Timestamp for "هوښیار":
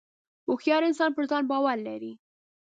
0.47-0.81